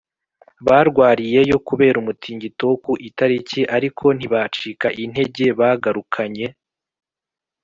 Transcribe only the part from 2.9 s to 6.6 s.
itariki ariko ntibacika intege. bagarukanye